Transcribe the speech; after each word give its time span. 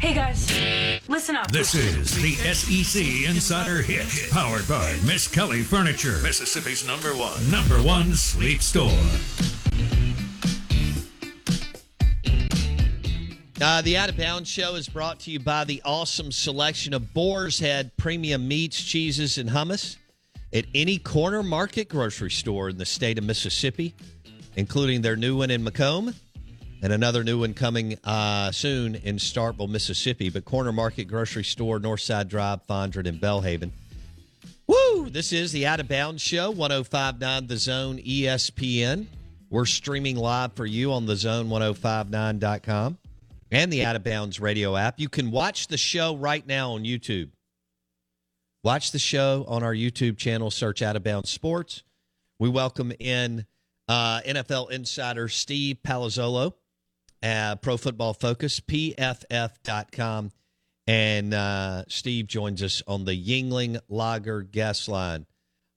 Hey 0.00 0.14
guys, 0.14 0.50
listen 1.08 1.36
up. 1.36 1.52
This 1.52 1.74
is 1.74 2.14
the 2.22 2.32
SEC 2.54 3.28
Insider 3.28 3.82
Hit, 3.82 4.30
powered 4.30 4.66
by 4.66 4.94
Miskelly 5.04 5.62
Furniture, 5.62 6.18
Mississippi's 6.22 6.86
number 6.86 7.14
one. 7.14 7.50
number 7.50 7.82
one 7.82 8.14
sleep 8.14 8.62
store. 8.62 8.88
Uh, 13.60 13.82
the 13.82 13.98
Out 13.98 14.08
of 14.08 14.16
Bounds 14.16 14.48
Show 14.48 14.74
is 14.76 14.88
brought 14.88 15.20
to 15.20 15.30
you 15.30 15.38
by 15.38 15.64
the 15.64 15.82
awesome 15.84 16.32
selection 16.32 16.94
of 16.94 17.12
Boar's 17.12 17.58
Head 17.58 17.94
premium 17.98 18.48
meats, 18.48 18.82
cheeses, 18.82 19.36
and 19.36 19.50
hummus 19.50 19.98
at 20.54 20.64
any 20.74 20.96
corner 20.96 21.42
market 21.42 21.90
grocery 21.90 22.30
store 22.30 22.70
in 22.70 22.78
the 22.78 22.86
state 22.86 23.18
of 23.18 23.24
Mississippi, 23.24 23.94
including 24.56 25.02
their 25.02 25.16
new 25.16 25.36
one 25.36 25.50
in 25.50 25.62
McComb 25.62 26.14
and 26.82 26.92
another 26.92 27.22
new 27.22 27.40
one 27.40 27.54
coming 27.54 27.98
uh, 28.04 28.50
soon 28.52 28.94
in 28.94 29.16
Starkville, 29.16 29.68
Mississippi. 29.68 30.30
But 30.30 30.44
Corner 30.44 30.72
Market 30.72 31.04
Grocery 31.04 31.44
Store, 31.44 31.78
Northside 31.78 32.28
Drive, 32.28 32.66
Fondren, 32.66 33.06
and 33.06 33.20
Belhaven. 33.20 33.70
Woo! 34.66 35.10
This 35.10 35.32
is 35.32 35.52
the 35.52 35.66
Out 35.66 35.80
of 35.80 35.88
Bounds 35.88 36.22
Show, 36.22 36.50
1059 36.50 37.46
The 37.46 37.56
Zone 37.56 37.98
ESPN. 37.98 39.06
We're 39.50 39.66
streaming 39.66 40.16
live 40.16 40.52
for 40.52 40.64
you 40.64 40.92
on 40.92 41.06
the 41.06 41.14
zone1059.com 41.14 42.98
and 43.50 43.72
the 43.72 43.84
Out 43.84 43.96
of 43.96 44.04
Bounds 44.04 44.38
radio 44.38 44.76
app. 44.76 45.00
You 45.00 45.08
can 45.08 45.32
watch 45.32 45.66
the 45.66 45.76
show 45.76 46.16
right 46.16 46.46
now 46.46 46.72
on 46.72 46.84
YouTube. 46.84 47.30
Watch 48.62 48.92
the 48.92 48.98
show 48.98 49.44
on 49.48 49.62
our 49.64 49.74
YouTube 49.74 50.18
channel, 50.18 50.50
search 50.50 50.82
Out 50.82 50.94
of 50.94 51.02
Bounds 51.02 51.30
Sports. 51.30 51.82
We 52.38 52.48
welcome 52.48 52.92
in 53.00 53.46
uh, 53.88 54.20
NFL 54.20 54.70
insider 54.70 55.28
Steve 55.28 55.78
Palazzolo, 55.84 56.54
uh, 57.22 57.56
Pro 57.56 57.76
Football 57.76 58.14
Focus, 58.14 58.60
PFF.com. 58.60 60.32
And 60.86 61.34
uh, 61.34 61.84
Steve 61.88 62.26
joins 62.26 62.62
us 62.62 62.82
on 62.86 63.04
the 63.04 63.12
Yuengling 63.12 63.80
Lager 63.88 64.42
guest 64.42 64.88
line. 64.88 65.26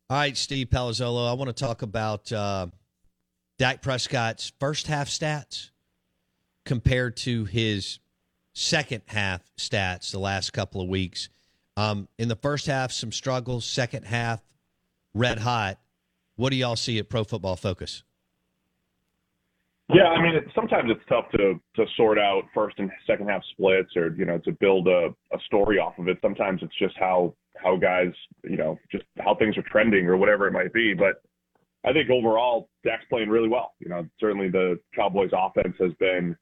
All 0.09 0.17
right, 0.17 0.35
Steve 0.35 0.67
Palazzolo, 0.69 1.29
I 1.29 1.33
want 1.33 1.55
to 1.55 1.63
talk 1.63 1.81
about 1.81 2.31
uh, 2.31 2.67
Dak 3.59 3.81
Prescott's 3.81 4.51
first 4.59 4.87
half 4.87 5.07
stats 5.07 5.69
compared 6.65 7.17
to 7.17 7.45
his 7.45 7.99
second 8.53 9.03
half 9.07 9.41
stats 9.57 10.11
the 10.11 10.19
last 10.19 10.51
couple 10.53 10.81
of 10.81 10.87
weeks. 10.87 11.29
Um, 11.75 12.07
in 12.17 12.27
the 12.27 12.35
first 12.35 12.67
half, 12.67 12.91
some 12.91 13.11
struggles. 13.11 13.65
Second 13.65 14.05
half, 14.05 14.41
red 15.13 15.39
hot. 15.39 15.79
What 16.35 16.49
do 16.49 16.55
y'all 16.55 16.75
see 16.75 16.99
at 16.99 17.09
Pro 17.09 17.23
Football 17.23 17.55
Focus? 17.55 18.03
Yeah, 19.89 20.05
I 20.05 20.21
mean, 20.21 20.35
it, 20.35 20.45
sometimes 20.55 20.89
it's 20.89 21.03
tough 21.09 21.25
to 21.31 21.59
to 21.75 21.85
sort 21.97 22.17
out 22.17 22.43
first 22.53 22.79
and 22.79 22.89
second 23.05 23.29
half 23.29 23.41
splits, 23.51 23.95
or 23.95 24.15
you 24.17 24.25
know, 24.25 24.37
to 24.39 24.51
build 24.53 24.87
a, 24.87 25.09
a 25.33 25.39
story 25.45 25.77
off 25.77 25.97
of 25.99 26.07
it. 26.07 26.17
Sometimes 26.21 26.61
it's 26.63 26.77
just 26.79 26.95
how 26.97 27.35
how 27.57 27.75
guys, 27.75 28.11
you 28.43 28.57
know, 28.57 28.79
just 28.91 29.03
how 29.19 29.35
things 29.35 29.57
are 29.57 29.63
trending 29.63 30.07
or 30.07 30.17
whatever 30.17 30.47
it 30.47 30.53
might 30.53 30.73
be. 30.73 30.93
But 30.93 31.21
I 31.85 31.91
think 31.91 32.09
overall, 32.09 32.69
Dak's 32.85 33.03
playing 33.09 33.29
really 33.29 33.49
well. 33.49 33.73
You 33.79 33.89
know, 33.89 34.07
certainly 34.19 34.49
the 34.49 34.79
Cowboys' 34.95 35.31
offense 35.33 35.75
has 35.79 35.91
been 35.99 36.35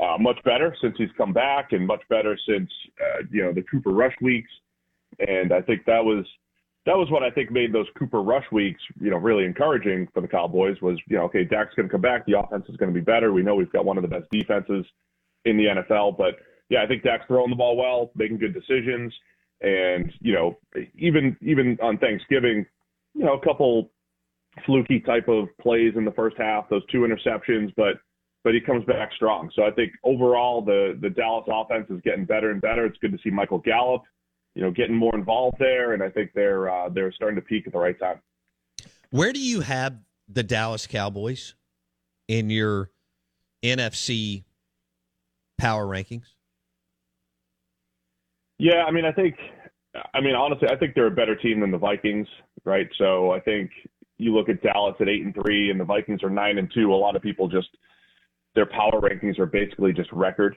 uh, 0.00 0.16
much 0.18 0.38
better 0.44 0.76
since 0.82 0.96
he's 0.98 1.08
come 1.16 1.32
back, 1.32 1.72
and 1.72 1.86
much 1.86 2.02
better 2.10 2.36
since 2.48 2.70
uh, 3.00 3.22
you 3.30 3.42
know 3.42 3.52
the 3.52 3.62
Cooper 3.62 3.90
Rush 3.90 4.14
weeks. 4.20 4.50
And 5.20 5.52
I 5.52 5.60
think 5.60 5.84
that 5.86 6.04
was 6.04 6.26
that 6.84 6.96
was 6.96 7.10
what 7.10 7.22
I 7.22 7.30
think 7.30 7.50
made 7.50 7.72
those 7.72 7.86
Cooper 7.96 8.22
Rush 8.22 8.44
weeks, 8.50 8.80
you 9.00 9.10
know, 9.10 9.16
really 9.16 9.44
encouraging 9.44 10.08
for 10.12 10.20
the 10.20 10.28
Cowboys. 10.28 10.80
Was 10.82 10.98
you 11.08 11.16
know, 11.16 11.24
okay, 11.24 11.44
Dak's 11.44 11.74
going 11.74 11.88
to 11.88 11.92
come 11.92 12.00
back, 12.00 12.26
the 12.26 12.38
offense 12.38 12.64
is 12.68 12.76
going 12.76 12.92
to 12.92 12.98
be 12.98 13.04
better. 13.04 13.32
We 13.32 13.42
know 13.42 13.54
we've 13.54 13.72
got 13.72 13.84
one 13.84 13.98
of 13.98 14.02
the 14.02 14.08
best 14.08 14.26
defenses 14.30 14.84
in 15.44 15.56
the 15.56 15.64
NFL, 15.64 16.16
but 16.16 16.36
yeah, 16.68 16.82
I 16.82 16.86
think 16.86 17.02
Dak's 17.02 17.24
throwing 17.26 17.50
the 17.50 17.56
ball 17.56 17.76
well, 17.76 18.10
making 18.16 18.38
good 18.38 18.54
decisions, 18.54 19.12
and 19.60 20.12
you 20.20 20.32
know, 20.34 20.58
even 20.96 21.36
even 21.40 21.78
on 21.82 21.98
Thanksgiving, 21.98 22.66
you 23.14 23.24
know, 23.24 23.34
a 23.34 23.44
couple 23.44 23.90
fluky 24.66 25.00
type 25.00 25.28
of 25.28 25.48
plays 25.60 25.94
in 25.96 26.04
the 26.04 26.12
first 26.12 26.36
half, 26.38 26.68
those 26.68 26.84
two 26.90 27.00
interceptions, 27.00 27.72
but 27.76 27.96
but 28.44 28.54
he 28.54 28.60
comes 28.60 28.84
back 28.86 29.12
strong. 29.14 29.50
So 29.54 29.62
I 29.62 29.70
think 29.70 29.92
overall 30.02 30.62
the 30.62 30.98
the 31.00 31.10
Dallas 31.10 31.46
offense 31.48 31.86
is 31.90 32.00
getting 32.02 32.24
better 32.24 32.50
and 32.50 32.60
better. 32.60 32.86
It's 32.86 32.98
good 32.98 33.12
to 33.12 33.18
see 33.22 33.30
Michael 33.30 33.58
Gallup, 33.58 34.02
you 34.54 34.62
know, 34.62 34.70
getting 34.70 34.94
more 34.94 35.14
involved 35.14 35.56
there, 35.58 35.92
and 35.92 36.02
I 36.02 36.10
think 36.10 36.32
they're 36.34 36.70
uh, 36.70 36.88
they're 36.88 37.12
starting 37.12 37.36
to 37.36 37.42
peak 37.42 37.66
at 37.66 37.72
the 37.72 37.78
right 37.78 37.98
time. 37.98 38.20
Where 39.10 39.32
do 39.32 39.40
you 39.40 39.60
have 39.60 39.98
the 40.28 40.42
Dallas 40.42 40.86
Cowboys 40.86 41.54
in 42.28 42.50
your 42.50 42.90
NFC 43.62 44.44
power 45.58 45.86
rankings? 45.86 46.24
Yeah, 48.58 48.84
I 48.86 48.90
mean, 48.90 49.04
I 49.04 49.12
think, 49.12 49.34
I 50.14 50.20
mean, 50.20 50.34
honestly, 50.34 50.68
I 50.70 50.76
think 50.76 50.94
they're 50.94 51.08
a 51.08 51.10
better 51.10 51.34
team 51.34 51.60
than 51.60 51.70
the 51.70 51.78
Vikings, 51.78 52.28
right? 52.64 52.88
So 52.96 53.32
I 53.32 53.40
think 53.40 53.70
you 54.18 54.34
look 54.34 54.48
at 54.48 54.62
Dallas 54.62 54.94
at 55.00 55.08
eight 55.08 55.24
and 55.24 55.34
three, 55.34 55.70
and 55.70 55.80
the 55.80 55.84
Vikings 55.84 56.22
are 56.22 56.30
nine 56.30 56.58
and 56.58 56.70
two. 56.72 56.92
A 56.92 56.94
lot 56.94 57.16
of 57.16 57.22
people 57.22 57.48
just 57.48 57.68
their 58.54 58.66
power 58.66 59.00
rankings 59.00 59.38
are 59.38 59.46
basically 59.46 59.92
just 59.92 60.12
record, 60.12 60.56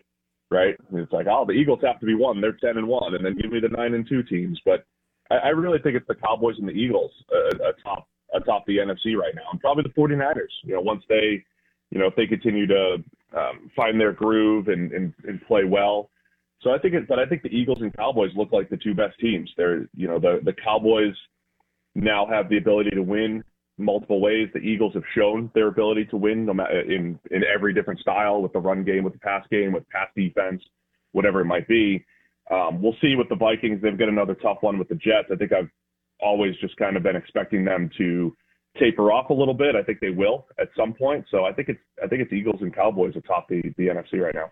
right? 0.52 0.76
It's 0.94 1.12
like, 1.12 1.28
oh, 1.30 1.46
the 1.46 1.54
Eagles 1.54 1.80
have 1.84 2.00
to 2.00 2.06
be 2.06 2.16
one; 2.16 2.42
they're 2.42 2.58
ten 2.64 2.78
and 2.78 2.88
one, 2.88 3.16
and 3.16 3.26
then 3.26 3.36
give 3.36 3.52
me 3.52 3.60
the 3.60 3.70
nine 3.70 3.94
and 3.94 4.08
two 4.08 4.24
teams. 4.24 4.60
But 4.66 4.86
I, 5.32 5.36
I 5.36 5.48
really 5.50 5.80
think 5.80 5.96
it's 5.96 6.08
the 6.08 6.16
Cowboys 6.16 6.56
and 6.60 6.68
the 6.68 6.74
Eagles 6.74 7.12
uh, 7.34 7.70
atop 7.70 8.08
atop 8.34 8.66
the 8.66 8.78
NFC 8.78 9.16
right 9.16 9.34
now, 9.34 9.50
and 9.52 9.60
probably 9.60 9.84
the 9.84 10.02
49ers. 10.02 10.52
You 10.64 10.74
know, 10.76 10.82
once 10.82 11.04
they, 11.08 11.44
you 11.92 12.00
know, 12.00 12.08
if 12.08 12.16
they 12.16 12.28
continue 12.28 12.68
to 12.68 12.98
um, 13.36 13.72
find 13.76 14.00
their 14.00 14.14
groove 14.14 14.68
and, 14.68 14.92
and 14.92 15.14
and 15.28 15.42
play 15.48 15.64
well. 15.64 16.10
So 16.62 16.72
I 16.72 16.80
think 16.80 16.96
it, 16.96 17.08
but 17.08 17.20
I 17.20 17.26
think 17.26 17.44
the 17.44 17.50
Eagles 17.50 17.80
and 17.82 17.96
Cowboys 17.96 18.32
look 18.36 18.52
like 18.52 18.70
the 18.70 18.78
two 18.78 18.96
best 18.96 19.20
teams. 19.20 19.52
They're, 19.58 19.88
you 19.94 20.08
know, 20.08 20.20
the 20.20 20.40
the 20.44 20.54
Cowboys 20.54 21.14
now 21.96 22.26
have 22.26 22.50
the 22.50 22.58
ability 22.58 22.92
to 22.92 23.02
win 23.02 23.44
multiple 23.78 24.22
ways. 24.22 24.50
The 24.54 24.60
Eagles 24.60 24.94
have 24.94 25.04
shown 25.16 25.52
their 25.54 25.68
ability 25.68 26.06
to 26.06 26.18
win 26.18 26.48
in 26.88 27.20
in 27.32 27.44
every 27.44 27.74
different 27.74 28.00
style 28.00 28.42
with 28.42 28.54
the 28.54 28.60
run 28.60 28.84
game, 28.84 29.04
with 29.04 29.14
the 29.14 29.20
pass 29.20 29.46
game, 29.52 29.74
with 29.74 29.88
pass 29.90 30.08
defense, 30.16 30.62
whatever 31.12 31.42
it 31.42 31.46
might 31.46 31.68
be. 31.68 32.06
Um, 32.52 32.82
we'll 32.82 32.96
see 33.02 33.16
with 33.16 33.30
the 33.30 33.36
Vikings. 33.36 33.82
They've 33.82 33.98
got 33.98 34.10
another 34.10 34.36
tough 34.36 34.58
one 34.62 34.78
with 34.78 34.88
the 34.88 34.96
Jets. 34.96 35.30
I 35.32 35.36
think 35.36 35.52
I've 35.52 35.70
always 36.22 36.56
just 36.58 36.78
kind 36.78 36.96
of 36.96 37.04
been 37.04 37.16
expecting 37.16 37.66
them 37.66 37.90
to 37.98 38.36
taper 38.80 39.12
off 39.12 39.30
a 39.30 39.34
little 39.34 39.54
bit. 39.54 39.76
I 39.76 39.84
think 39.84 40.00
they 40.00 40.10
will 40.10 40.48
at 40.60 40.70
some 40.78 40.94
point. 40.94 41.26
So 41.32 41.46
I 41.46 41.54
think 41.54 41.70
it's 41.70 41.80
I 42.04 42.08
think 42.08 42.22
it's 42.22 42.34
Eagles 42.34 42.62
and 42.62 42.74
Cowboys 42.74 43.16
atop 43.16 43.48
the 43.50 43.62
the 43.78 43.88
NFC 43.88 44.22
right 44.22 44.36
now. 44.36 44.52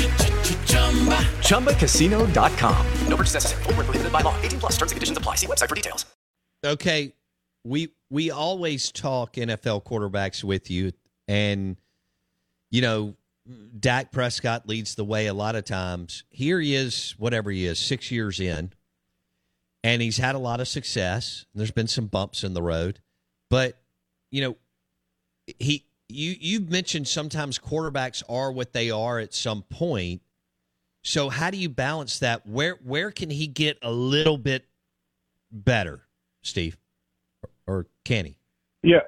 ChumbaCasino.com. 1.41 2.87
No 3.07 3.15
purchase 3.15 3.35
necessary. 3.35 3.63
Full 3.63 3.73
prohibited 3.73 4.11
by 4.11 4.21
law. 4.21 4.39
18 4.41 4.59
plus 4.59 4.71
terms 4.73 4.91
and 4.91 4.97
conditions 4.97 5.17
apply. 5.17 5.35
See 5.35 5.47
website 5.47 5.69
for 5.69 5.75
details. 5.75 6.05
Okay. 6.65 7.13
We 7.63 7.89
we 8.09 8.31
always 8.31 8.91
talk 8.91 9.33
NFL 9.33 9.83
quarterbacks 9.83 10.43
with 10.43 10.71
you, 10.71 10.93
and 11.27 11.77
you 12.71 12.81
know, 12.81 13.15
Dak 13.79 14.11
Prescott 14.11 14.67
leads 14.67 14.95
the 14.95 15.05
way 15.05 15.27
a 15.27 15.33
lot 15.33 15.55
of 15.55 15.65
times. 15.65 16.23
Here 16.29 16.59
he 16.59 16.75
is, 16.75 17.15
whatever 17.17 17.51
he 17.51 17.65
is, 17.65 17.77
six 17.79 18.09
years 18.11 18.39
in, 18.39 18.71
and 19.83 20.01
he's 20.01 20.17
had 20.17 20.35
a 20.35 20.39
lot 20.39 20.59
of 20.59 20.67
success. 20.67 21.45
There's 21.53 21.71
been 21.71 21.87
some 21.87 22.07
bumps 22.07 22.43
in 22.43 22.53
the 22.53 22.61
road, 22.61 22.99
but 23.49 23.77
you 24.31 24.41
know, 24.41 24.57
he 25.59 25.85
you 26.09 26.35
you've 26.39 26.69
mentioned 26.69 27.07
sometimes 27.07 27.59
quarterbacks 27.59 28.23
are 28.27 28.51
what 28.51 28.73
they 28.73 28.91
are 28.91 29.19
at 29.19 29.33
some 29.33 29.63
point. 29.63 30.21
So 31.03 31.29
how 31.29 31.49
do 31.49 31.57
you 31.57 31.69
balance 31.69 32.19
that? 32.19 32.45
Where 32.45 32.77
where 32.83 33.11
can 33.11 33.29
he 33.29 33.47
get 33.47 33.77
a 33.81 33.91
little 33.91 34.37
bit 34.37 34.67
better, 35.51 36.03
Steve, 36.43 36.77
or, 37.65 37.87
can 38.05 38.25
he? 38.25 38.37
Yeah, 38.83 39.01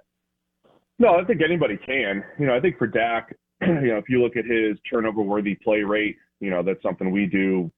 no, 1.00 1.16
I 1.20 1.24
think 1.26 1.42
anybody 1.44 1.78
can. 1.78 2.24
You 2.40 2.48
know, 2.48 2.56
I 2.56 2.60
think 2.60 2.78
for 2.78 2.88
Dak, 2.88 3.36
you 3.62 3.68
know, 3.68 3.98
if 3.98 4.06
you 4.10 4.22
look 4.22 4.36
at 4.36 4.46
his 4.46 4.78
turnover 4.90 5.22
worthy 5.22 5.56
play 5.56 5.82
rate, 5.82 6.18
you 6.40 6.50
know, 6.50 6.64
that's 6.64 6.82
something 6.82 7.12
we 7.12 7.26
do. 7.26 7.72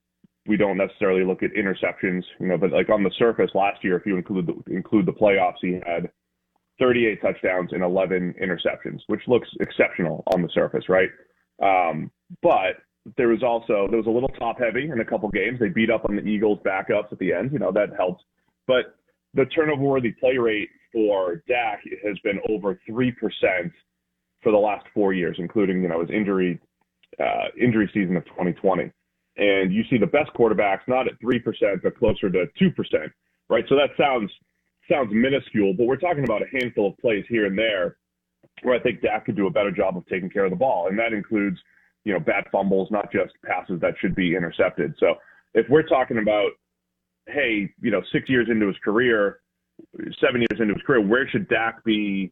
We 0.48 0.58
don't 0.58 0.78
necessarily 0.78 1.26
look 1.26 1.42
at 1.42 1.52
interceptions, 1.54 2.22
you 2.40 2.48
know, 2.48 2.58
but 2.58 2.72
like 2.72 2.90
on 2.90 3.04
the 3.04 3.12
surface 3.18 3.50
last 3.56 3.84
year, 3.84 3.98
if 3.98 4.06
you 4.06 4.16
include 4.16 4.46
the, 4.46 4.74
include 4.74 5.08
the 5.08 5.12
playoffs, 5.12 5.56
he 5.60 5.74
had 5.74 6.12
38 6.80 7.22
touchdowns 7.22 7.74
and 7.74 7.82
11 7.84 8.36
interceptions, 8.40 9.00
which 9.08 9.22
looks 9.28 9.48
exceptional 9.60 10.24
on 10.34 10.44
the 10.44 10.50
surface, 10.54 10.84
right? 10.88 11.10
Um, 11.64 12.12
but 12.44 12.76
there 13.18 13.28
was 13.28 13.44
also 13.44 13.88
there 13.90 13.98
was 13.98 14.08
a 14.08 14.12
little 14.12 14.30
top 14.30 14.60
heavy 14.60 14.90
in 14.90 15.00
a 15.00 15.06
couple 15.06 15.30
games. 15.30 15.60
They 15.60 15.70
beat 15.70 15.92
up 15.92 16.06
on 16.10 16.16
the 16.16 16.24
Eagles 16.24 16.60
backups 16.66 17.12
at 17.12 17.20
the 17.20 17.34
end, 17.34 17.52
you 17.52 17.60
know, 17.60 17.72
that 17.72 17.90
helped. 17.96 18.24
But 18.68 18.96
the 19.34 19.46
turnover 19.46 19.84
worthy 19.84 20.12
play 20.12 20.38
rate 20.38 20.70
for 20.92 21.44
Dak 21.48 21.82
has 22.04 22.18
been 22.24 22.40
over 22.50 22.80
three 22.88 23.12
percent 23.12 23.72
for 24.42 24.52
the 24.52 24.58
last 24.58 24.86
four 24.94 25.14
years, 25.14 25.36
including 25.40 25.82
you 25.82 25.88
know 25.88 26.02
his 26.02 26.10
injury 26.10 26.60
uh, 27.20 27.50
injury 27.62 27.90
season 27.94 28.18
of 28.18 28.26
2020. 28.26 28.92
And 29.38 29.74
you 29.74 29.84
see 29.90 29.98
the 29.98 30.08
best 30.08 30.32
quarterbacks 30.34 30.88
not 30.88 31.08
at 31.08 31.20
three 31.20 31.40
percent, 31.40 31.84
but 31.84 31.98
closer 31.98 32.30
to 32.32 32.46
two 32.58 32.72
percent, 32.72 33.12
right? 33.50 33.66
So 33.70 33.76
that 33.76 33.90
sounds 33.98 34.32
sounds 34.90 35.10
minuscule, 35.12 35.74
but 35.78 35.86
we're 35.86 35.98
talking 35.98 36.24
about 36.24 36.42
a 36.42 36.60
handful 36.60 36.90
of 36.90 36.98
plays 36.98 37.26
here 37.30 37.46
and 37.46 37.58
there 37.58 37.98
where 38.62 38.76
I 38.76 38.80
think 38.80 39.02
Dak 39.02 39.26
could 39.26 39.36
do 39.36 39.48
a 39.48 39.52
better 39.52 39.72
job 39.72 39.98
of 39.98 40.06
taking 40.08 40.30
care 40.30 40.46
of 40.46 40.52
the 40.52 40.56
ball, 40.56 40.88
and 40.88 40.98
that 40.98 41.12
includes 41.12 41.58
you 42.06 42.14
know 42.14 42.20
bad 42.20 42.46
fumbles, 42.52 42.90
not 42.92 43.12
just 43.12 43.34
passes 43.46 43.82
that 43.82 43.96
should 44.00 44.16
be 44.16 44.36
intercepted. 44.36 44.96
So 45.00 45.16
if 45.54 45.66
we're 45.70 45.84
talking 45.84 46.20
about 46.20 46.52
hey, 47.28 47.74
you 47.82 47.92
know, 47.92 48.02
six 48.12 48.30
years 48.30 48.48
into 48.50 48.68
his 48.68 48.76
career, 48.84 49.40
seven 50.22 50.42
years 50.42 50.60
into 50.60 50.74
his 50.74 50.84
career, 50.86 51.06
where 51.06 51.28
should 51.28 51.48
Dak 51.48 51.84
be 51.84 52.32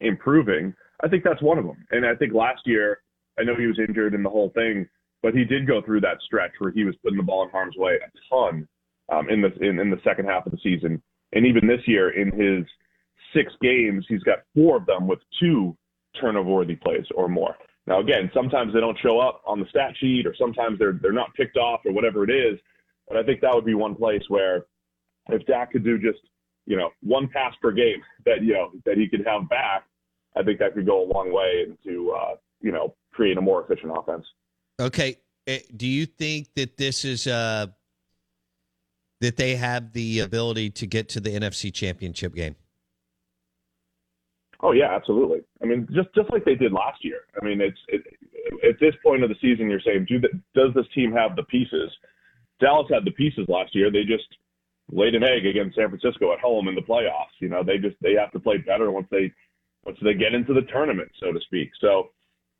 improving? 0.00 0.74
I 1.02 1.08
think 1.08 1.24
that's 1.24 1.42
one 1.42 1.58
of 1.58 1.64
them. 1.64 1.84
And 1.90 2.06
I 2.06 2.14
think 2.14 2.32
last 2.34 2.62
year, 2.66 2.98
I 3.38 3.42
know 3.42 3.56
he 3.56 3.66
was 3.66 3.78
injured 3.78 4.14
in 4.14 4.22
the 4.22 4.30
whole 4.30 4.50
thing, 4.50 4.86
but 5.22 5.34
he 5.34 5.44
did 5.44 5.66
go 5.66 5.82
through 5.82 6.02
that 6.02 6.18
stretch 6.24 6.52
where 6.58 6.70
he 6.70 6.84
was 6.84 6.94
putting 7.02 7.16
the 7.16 7.24
ball 7.24 7.42
in 7.44 7.50
harm's 7.50 7.76
way 7.76 7.94
a 7.94 8.34
ton 8.34 8.68
um, 9.10 9.28
in 9.28 9.40
the 9.40 9.52
in, 9.66 9.78
in 9.78 9.90
the 9.90 10.00
second 10.04 10.26
half 10.26 10.46
of 10.46 10.52
the 10.52 10.58
season. 10.62 11.02
And 11.32 11.46
even 11.46 11.66
this 11.66 11.80
year, 11.86 12.10
in 12.10 12.30
his 12.30 12.64
six 13.34 13.52
games, 13.60 14.04
he's 14.08 14.22
got 14.22 14.40
four 14.54 14.76
of 14.76 14.86
them 14.86 15.08
with 15.08 15.18
two 15.40 15.76
turnover-worthy 16.20 16.76
plays 16.76 17.06
or 17.16 17.28
more. 17.28 17.56
Now, 17.86 18.00
again, 18.00 18.30
sometimes 18.32 18.72
they 18.72 18.80
don't 18.80 18.98
show 19.02 19.18
up 19.20 19.42
on 19.46 19.60
the 19.60 19.66
stat 19.68 19.92
sheet, 19.98 20.26
or 20.26 20.34
sometimes 20.38 20.78
they're 20.78 20.98
they're 21.00 21.12
not 21.12 21.34
picked 21.34 21.56
off, 21.56 21.80
or 21.84 21.92
whatever 21.92 22.24
it 22.24 22.30
is. 22.30 22.58
But 23.08 23.18
I 23.18 23.22
think 23.22 23.40
that 23.42 23.54
would 23.54 23.66
be 23.66 23.74
one 23.74 23.94
place 23.94 24.22
where 24.28 24.64
if 25.28 25.44
Dak 25.46 25.72
could 25.72 25.84
do 25.84 25.98
just 25.98 26.20
you 26.66 26.76
know 26.76 26.90
one 27.02 27.28
pass 27.28 27.54
per 27.60 27.72
game 27.72 28.02
that 28.26 28.42
you 28.42 28.54
know 28.54 28.70
that 28.86 28.96
he 28.96 29.08
could 29.08 29.24
have 29.26 29.48
back, 29.48 29.84
I 30.36 30.42
think 30.42 30.58
that 30.60 30.74
could 30.74 30.86
go 30.86 31.02
a 31.02 31.08
long 31.12 31.32
way 31.32 31.66
into 31.66 32.12
uh, 32.12 32.36
you 32.60 32.72
know 32.72 32.94
create 33.12 33.36
a 33.36 33.40
more 33.40 33.62
efficient 33.62 33.92
offense. 33.94 34.24
Okay, 34.80 35.18
do 35.76 35.86
you 35.86 36.06
think 36.06 36.48
that 36.56 36.76
this 36.76 37.04
is 37.04 37.26
uh, 37.26 37.66
that 39.20 39.36
they 39.36 39.56
have 39.56 39.92
the 39.92 40.20
ability 40.20 40.70
to 40.70 40.86
get 40.86 41.10
to 41.10 41.20
the 41.20 41.30
NFC 41.30 41.72
Championship 41.72 42.34
game? 42.34 42.56
Oh 44.60 44.72
yeah, 44.72 44.94
absolutely. 44.94 45.40
I 45.62 45.66
mean, 45.66 45.86
just 45.92 46.14
just 46.14 46.30
like 46.30 46.44
they 46.44 46.54
did 46.54 46.72
last 46.72 47.04
year. 47.04 47.20
I 47.40 47.44
mean, 47.44 47.60
it's 47.60 47.78
it, 47.88 48.02
at 48.68 48.80
this 48.80 48.94
point 49.02 49.22
of 49.22 49.28
the 49.28 49.36
season, 49.40 49.68
you're 49.68 49.80
saying, 49.80 50.06
do 50.08 50.20
does 50.54 50.74
this 50.74 50.86
team 50.94 51.12
have 51.12 51.36
the 51.36 51.44
pieces? 51.44 51.90
Dallas 52.60 52.88
had 52.92 53.04
the 53.04 53.10
pieces 53.10 53.46
last 53.48 53.74
year. 53.74 53.90
They 53.90 54.04
just 54.04 54.28
laid 54.90 55.14
an 55.14 55.24
egg 55.24 55.46
against 55.46 55.76
San 55.76 55.88
Francisco 55.88 56.32
at 56.32 56.40
home 56.40 56.68
in 56.68 56.74
the 56.74 56.82
playoffs. 56.82 57.34
You 57.40 57.48
know, 57.48 57.62
they 57.64 57.78
just 57.78 57.96
they 58.00 58.14
have 58.14 58.32
to 58.32 58.40
play 58.40 58.58
better 58.58 58.90
once 58.90 59.08
they 59.10 59.32
once 59.84 59.98
they 60.02 60.14
get 60.14 60.34
into 60.34 60.54
the 60.54 60.62
tournament, 60.72 61.10
so 61.20 61.32
to 61.32 61.40
speak. 61.40 61.70
So 61.80 62.10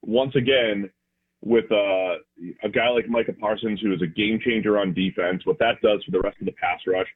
once 0.03 0.35
again, 0.35 0.91
with 1.43 1.71
uh, 1.71 2.17
a 2.63 2.69
guy 2.73 2.89
like 2.89 3.09
Micah 3.09 3.33
Parsons, 3.33 3.81
who 3.81 3.93
is 3.93 4.03
a 4.03 4.07
game 4.07 4.41
changer 4.45 4.79
on 4.79 4.95
defense, 4.95 5.45
what 5.45 5.59
that 5.59 5.81
does 5.83 6.03
for 6.05 6.11
the 6.11 6.21
rest 6.21 6.39
of 6.41 6.47
the 6.47 6.53
pass 6.53 6.81
rush, 6.87 7.07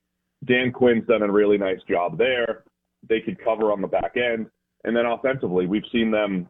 Dan 0.44 0.70
Quinn's 0.72 1.06
done 1.06 1.22
a 1.22 1.32
really 1.32 1.58
nice 1.58 1.80
job 1.88 2.18
there. 2.18 2.64
They 3.08 3.20
could 3.20 3.42
cover 3.42 3.72
on 3.72 3.80
the 3.80 3.88
back 3.88 4.16
end, 4.16 4.46
and 4.84 4.96
then 4.96 5.06
offensively, 5.06 5.66
we've 5.66 5.82
seen 5.92 6.10
them, 6.10 6.48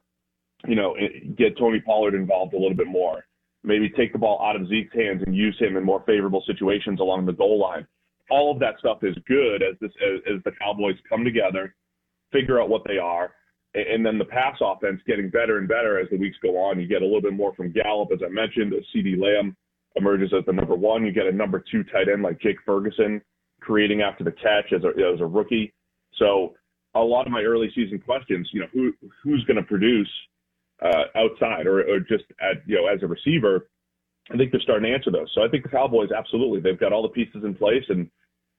you 0.66 0.74
know, 0.74 0.94
get 1.36 1.58
Tony 1.58 1.80
Pollard 1.80 2.14
involved 2.14 2.54
a 2.54 2.58
little 2.58 2.76
bit 2.76 2.86
more. 2.86 3.24
Maybe 3.64 3.90
take 3.90 4.12
the 4.12 4.18
ball 4.18 4.40
out 4.42 4.56
of 4.56 4.68
Zeke's 4.68 4.94
hands 4.94 5.22
and 5.26 5.34
use 5.34 5.56
him 5.58 5.76
in 5.76 5.84
more 5.84 6.02
favorable 6.06 6.42
situations 6.46 7.00
along 7.00 7.26
the 7.26 7.32
goal 7.32 7.58
line. 7.58 7.86
All 8.30 8.52
of 8.52 8.58
that 8.60 8.78
stuff 8.78 8.98
is 9.02 9.16
good 9.26 9.62
as 9.62 9.74
this 9.80 9.90
as, 10.02 10.36
as 10.36 10.42
the 10.44 10.52
Cowboys 10.60 10.96
come 11.08 11.24
together, 11.24 11.74
figure 12.30 12.60
out 12.60 12.68
what 12.68 12.82
they 12.86 12.98
are, 12.98 13.32
and 13.74 14.04
then 14.04 14.18
the 14.18 14.24
pass 14.24 14.56
offense 14.60 15.00
getting 15.06 15.30
better 15.30 15.58
and 15.58 15.68
better 15.68 15.98
as 15.98 16.08
the 16.10 16.16
weeks 16.16 16.36
go 16.42 16.56
on. 16.58 16.80
You 16.80 16.86
get 16.86 17.02
a 17.02 17.04
little 17.04 17.22
bit 17.22 17.32
more 17.32 17.54
from 17.54 17.72
Gallup, 17.72 18.10
as 18.12 18.20
I 18.24 18.28
mentioned. 18.28 18.72
CeeDee 18.94 19.20
Lamb 19.20 19.56
emerges 19.96 20.32
as 20.36 20.44
the 20.46 20.52
number 20.52 20.74
one. 20.74 21.04
You 21.04 21.12
get 21.12 21.26
a 21.26 21.32
number 21.32 21.62
two 21.70 21.84
tight 21.84 22.08
end 22.12 22.22
like 22.22 22.40
Jake 22.40 22.58
Ferguson 22.64 23.20
creating 23.60 24.02
after 24.02 24.24
the 24.24 24.32
catch 24.32 24.72
as 24.72 24.82
a, 24.84 24.88
as 24.88 25.20
a 25.20 25.26
rookie. 25.26 25.74
So 26.18 26.54
a 26.94 27.00
lot 27.00 27.26
of 27.26 27.32
my 27.32 27.42
early 27.42 27.70
season 27.74 27.98
questions, 27.98 28.48
you 28.52 28.60
know, 28.60 28.66
who 28.72 28.92
who's 29.22 29.44
going 29.44 29.56
to 29.56 29.62
produce 29.62 30.10
uh, 30.82 31.04
outside 31.16 31.66
or, 31.66 31.80
or 31.80 32.00
just 32.00 32.24
at 32.40 32.62
you 32.66 32.76
know 32.76 32.86
as 32.86 33.02
a 33.02 33.06
receiver, 33.06 33.68
I 34.30 34.36
think 34.36 34.52
they're 34.52 34.60
starting 34.60 34.88
to 34.88 34.94
answer 34.94 35.10
those. 35.10 35.30
So 35.34 35.42
I 35.42 35.48
think 35.48 35.62
the 35.62 35.68
Cowboys 35.68 36.10
absolutely 36.16 36.60
they've 36.60 36.78
got 36.78 36.92
all 36.92 37.02
the 37.02 37.08
pieces 37.08 37.44
in 37.44 37.54
place 37.54 37.84
and 37.88 38.10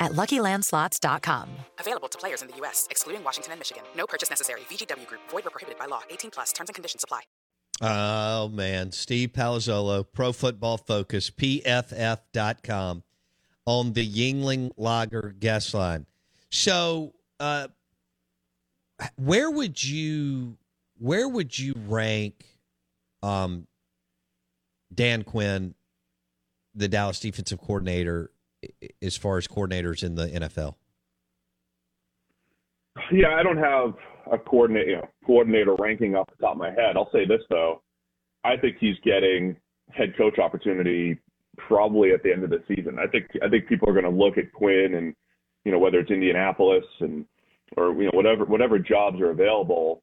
at 0.00 0.12
LuckyLandSlots.com. 0.12 1.48
Available 1.78 2.08
to 2.08 2.18
players 2.18 2.42
in 2.42 2.48
the 2.48 2.56
U.S., 2.56 2.88
excluding 2.90 3.22
Washington 3.22 3.52
and 3.52 3.60
Michigan. 3.60 3.84
No 3.96 4.06
purchase 4.06 4.30
necessary. 4.30 4.62
VGW 4.62 5.06
Group. 5.06 5.20
Void 5.30 5.44
where 5.44 5.50
prohibited 5.50 5.78
by 5.78 5.86
law. 5.86 6.02
18 6.10 6.30
plus. 6.30 6.52
Terms 6.52 6.70
and 6.70 6.74
conditions 6.74 7.04
apply. 7.04 7.20
Oh, 7.80 8.48
man. 8.48 8.92
Steve 8.92 9.30
Palazzolo, 9.32 10.04
Pro 10.12 10.32
Football 10.32 10.78
Focus, 10.78 11.30
PFF.com 11.30 13.02
on 13.66 13.92
the 13.92 14.06
Yuengling 14.06 14.72
Lager 14.76 15.34
guest 15.38 15.74
line. 15.74 16.06
So, 16.50 17.14
uh, 17.38 17.68
where 19.16 19.50
would 19.50 19.82
you 19.82 20.58
where 20.98 21.28
would 21.28 21.58
you 21.58 21.74
rank 21.86 22.44
um, 23.22 23.66
Dan 24.94 25.22
Quinn, 25.22 25.74
the 26.74 26.88
Dallas 26.88 27.20
defensive 27.20 27.60
coordinator, 27.60 28.30
as 29.02 29.16
far 29.16 29.38
as 29.38 29.46
coordinators 29.46 30.02
in 30.02 30.14
the 30.14 30.26
NFL? 30.26 30.74
Yeah, 33.12 33.34
I 33.38 33.42
don't 33.42 33.56
have 33.56 33.94
a 34.30 34.38
coordinate, 34.38 34.88
you 34.88 34.96
know, 34.96 35.08
coordinator 35.24 35.74
ranking 35.78 36.14
off 36.14 36.28
the 36.28 36.40
top 36.40 36.52
of 36.52 36.58
my 36.58 36.70
head. 36.70 36.96
I'll 36.96 37.10
say 37.12 37.24
this 37.26 37.40
though, 37.48 37.82
I 38.44 38.56
think 38.56 38.76
he's 38.78 38.96
getting 39.04 39.56
head 39.90 40.14
coach 40.16 40.38
opportunity 40.38 41.18
probably 41.56 42.12
at 42.12 42.22
the 42.22 42.32
end 42.32 42.44
of 42.44 42.50
the 42.50 42.62
season. 42.68 42.98
I 42.98 43.06
think 43.06 43.26
I 43.42 43.48
think 43.48 43.68
people 43.68 43.88
are 43.88 43.92
going 43.92 44.04
to 44.04 44.10
look 44.10 44.38
at 44.38 44.52
Quinn 44.52 44.94
and 44.94 45.14
you 45.64 45.72
know 45.72 45.78
whether 45.78 46.00
it's 46.00 46.10
Indianapolis 46.10 46.84
and 47.00 47.24
or 47.76 47.92
you 47.94 48.04
know 48.04 48.12
whatever 48.14 48.44
whatever 48.44 48.78
jobs 48.78 49.20
are 49.20 49.30
available. 49.30 50.02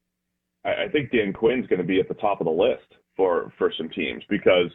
I, 0.64 0.84
I 0.84 0.88
think 0.92 1.10
Dan 1.10 1.32
Quinn's 1.32 1.66
going 1.66 1.80
to 1.80 1.86
be 1.86 2.00
at 2.00 2.08
the 2.08 2.14
top 2.14 2.40
of 2.40 2.46
the 2.46 2.50
list 2.50 2.94
for 3.16 3.52
for 3.58 3.72
some 3.76 3.88
teams 3.90 4.22
because 4.28 4.70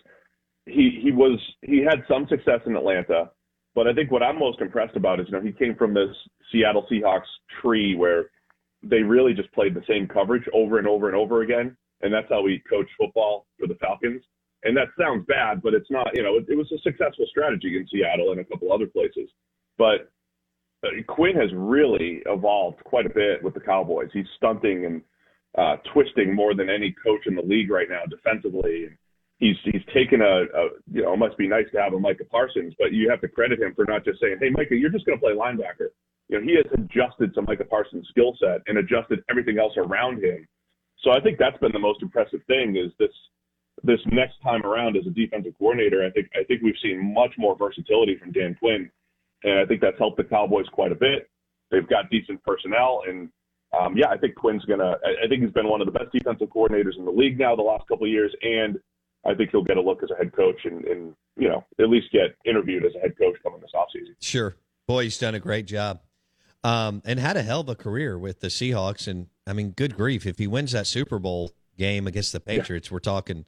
he 0.66 1.00
he 1.02 1.12
was 1.12 1.40
he 1.62 1.80
had 1.80 2.04
some 2.08 2.28
success 2.30 2.60
in 2.66 2.76
Atlanta. 2.76 3.32
But 3.76 3.88
I 3.88 3.94
think 3.94 4.12
what 4.12 4.24
I'm 4.24 4.38
most 4.38 4.62
impressed 4.62 4.96
about 4.96 5.20
is, 5.20 5.28
you 5.28 5.34
know, 5.34 5.42
he 5.42 5.52
came 5.52 5.76
from 5.76 5.94
this 5.94 6.10
Seattle 6.52 6.86
Seahawks 6.92 7.22
tree 7.62 7.96
where 7.96 8.30
they 8.84 9.02
really 9.02 9.34
just 9.34 9.52
played 9.54 9.74
the 9.74 9.84
same 9.88 10.08
coverage 10.08 10.44
over 10.54 10.78
and 10.78 10.88
over 10.88 11.08
and 11.08 11.16
over 11.16 11.42
again. 11.42 11.76
And 12.02 12.14
that's 12.14 12.28
how 12.30 12.42
we 12.42 12.62
coach 12.70 12.88
football 13.00 13.48
for 13.60 13.68
the 13.68 13.76
Falcons. 13.76 14.22
And 14.64 14.78
that 14.78 14.90
sounds 15.00 15.26
bad, 15.28 15.62
but 15.62 15.74
it's 15.74 15.90
not, 15.90 16.08
you 16.14 16.24
know, 16.24 16.38
it, 16.38 16.46
it 16.48 16.56
was 16.56 16.72
a 16.72 16.78
successful 16.80 17.26
strategy 17.30 17.76
in 17.78 17.88
Seattle 17.92 18.32
and 18.32 18.40
a 18.40 18.46
couple 18.46 18.72
other 18.72 18.88
places. 18.88 19.30
But 19.78 20.12
uh, 20.84 20.90
Quinn 21.08 21.36
has 21.36 21.50
really 21.54 22.22
evolved 22.26 22.84
quite 22.84 23.06
a 23.06 23.14
bit 23.14 23.44
with 23.44 23.54
the 23.54 23.60
Cowboys. 23.60 24.10
He's 24.14 24.26
stunting 24.38 24.86
and 24.86 25.02
uh, 25.58 25.78
twisting 25.94 26.34
more 26.36 26.56
than 26.56 26.70
any 26.70 26.96
coach 27.04 27.22
in 27.26 27.36
the 27.36 27.42
league 27.42 27.72
right 27.72 27.88
now 27.90 28.04
defensively. 28.10 28.90
He's 29.40 29.56
he's 29.66 29.82
taken 29.94 30.22
a, 30.22 30.44
a 30.44 30.70
you 30.92 31.04
know 31.04 31.14
it 31.14 31.18
must 31.18 31.38
be 31.38 31.48
nice 31.48 31.66
to 31.74 31.82
have 31.82 31.94
a 31.94 32.00
Micah 32.00 32.26
Parsons, 32.26 32.74
but 32.80 32.94
you 32.94 33.10
have 33.10 33.22
to 33.22 33.28
credit 33.28 33.60
him 33.60 33.74
for 33.76 33.86
not 33.86 34.06
just 34.06 34.22
saying, 34.22 34.38
hey 34.40 34.50
Micah, 34.50 34.76
you're 34.76 34.92
just 34.92 35.06
going 35.06 35.18
to 35.18 35.22
play 35.24 35.34
linebacker. 35.34 35.90
You 36.30 36.40
know 36.40 36.46
he 36.46 36.56
has 36.56 36.66
adjusted 36.74 37.34
to 37.34 37.42
Micah 37.42 37.66
Parsons' 37.66 38.08
skill 38.10 38.38
set 38.40 38.62
and 38.68 38.78
adjusted 38.78 39.24
everything 39.30 39.60
else 39.60 39.74
around 39.78 40.24
him. 40.24 40.48
So 41.04 41.12
I 41.12 41.20
think 41.20 41.38
that's 41.38 41.58
been 41.58 41.74
the 41.74 41.80
most 41.80 42.02
impressive 42.02 42.40
thing 42.48 42.78
is 42.78 42.92
this 43.00 43.12
this 43.84 44.00
next 44.12 44.36
time 44.42 44.64
around 44.66 44.96
as 44.96 45.06
a 45.08 45.10
defensive 45.10 45.54
coordinator. 45.58 46.06
I 46.06 46.12
think 46.12 46.30
I 46.40 46.44
think 46.44 46.62
we've 46.62 46.80
seen 46.82 47.14
much 47.14 47.32
more 47.38 47.58
versatility 47.58 48.18
from 48.18 48.32
Dan 48.32 48.56
Quinn, 48.56 48.90
and 49.44 49.60
I 49.60 49.66
think 49.66 49.82
that's 49.82 49.98
helped 49.98 50.18
the 50.18 50.24
Cowboys 50.24 50.68
quite 50.72 50.92
a 50.92 50.96
bit. 50.96 51.30
They've 51.72 51.88
got 51.88 52.10
decent 52.10 52.44
personnel, 52.44 53.04
and 53.08 53.30
um, 53.78 53.98
yeah, 53.98 54.08
I 54.10 54.18
think 54.18 54.36
Quinn's 54.36 54.64
gonna. 54.66 54.96
I, 55.04 55.26
I 55.26 55.28
think 55.28 55.44
he's 55.44 55.52
been 55.52 55.68
one 55.68 55.82
of 55.82 55.88
the 55.88 55.98
best 55.98 56.12
defensive 56.12 56.50
coordinators 56.50 56.98
in 56.98 57.06
the 57.06 57.12
league 57.12 57.40
now 57.40 57.56
the 57.56 57.64
last 57.64 57.88
couple 57.88 58.06
of 58.06 58.12
years, 58.12 58.34
and 58.42 58.80
I 59.26 59.34
think 59.34 59.52
he'll 59.52 59.64
get 59.64 59.78
a 59.78 59.82
look 59.82 60.04
as 60.04 60.12
a 60.12 60.16
head 60.16 60.34
coach 60.34 60.66
and, 60.66 60.84
and 60.86 61.16
you 61.38 61.48
know 61.48 61.66
at 61.80 61.90
least 61.90 62.12
get 62.12 62.36
interviewed 62.46 62.86
as 62.86 62.94
a 62.96 63.00
head 63.00 63.18
coach 63.18 63.36
coming 63.42 63.62
this 63.62 63.72
offseason. 63.74 64.16
Sure, 64.20 64.56
boy, 64.88 65.04
he's 65.04 65.18
done 65.18 65.36
a 65.36 65.40
great 65.40 65.66
job, 65.66 66.02
um, 66.64 67.02
and 67.06 67.20
had 67.20 67.38
a 67.38 67.44
hell 67.44 67.62
of 67.62 67.70
a 67.70 67.76
career 67.76 68.18
with 68.18 68.42
the 68.42 68.48
Seahawks. 68.48 69.08
And 69.08 69.28
I 69.48 69.54
mean, 69.54 69.72
good 69.72 69.96
grief, 69.96 70.26
if 70.26 70.38
he 70.38 70.48
wins 70.48 70.74
that 70.74 70.88
Super 70.88 71.20
Bowl 71.20 71.52
game 71.78 72.08
against 72.08 72.34
the 72.34 72.40
Patriots, 72.40 72.90
yeah. 72.90 72.96
we're 72.96 73.00
talking 73.00 73.46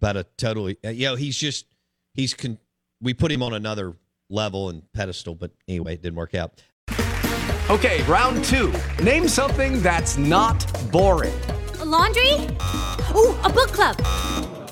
about 0.00 0.16
a 0.16 0.24
totally. 0.36 0.78
Uh, 0.84 0.90
you 0.90 1.06
know, 1.06 1.16
he's 1.16 1.36
just 1.36 1.66
he's 2.14 2.34
con- 2.34 2.58
we 3.00 3.14
put 3.14 3.32
him 3.32 3.42
on 3.42 3.54
another 3.54 3.96
level 4.30 4.68
and 4.68 4.82
pedestal, 4.92 5.34
but 5.34 5.50
anyway, 5.66 5.94
it 5.94 6.02
didn't 6.02 6.16
work 6.16 6.34
out. 6.34 6.62
Okay, 7.70 8.02
round 8.04 8.42
two. 8.44 8.72
Name 9.02 9.28
something 9.28 9.82
that's 9.82 10.16
not 10.16 10.64
boring. 10.90 11.34
A 11.80 11.84
laundry. 11.84 12.32
Ooh, 13.14 13.36
a 13.44 13.50
book 13.52 13.68
club 13.68 13.96